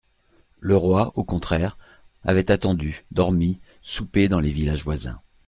Le 0.59 0.75
roi, 0.75 1.11
au 1.13 1.23
contraire, 1.23 1.77
avait 2.23 2.49
attendu, 2.49 3.05
dormi, 3.11 3.59
soupé 3.83 4.27
dans 4.29 4.39
les 4.39 4.49
villages 4.49 4.83
voisins. 4.83 5.21